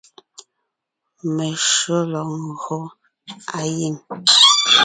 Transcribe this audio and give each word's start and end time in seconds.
Meshÿó 1.35 1.97
lɔg 2.11 2.29
ńgÿo 2.47 2.79
á 3.57 3.59
giŋ. 3.77 3.95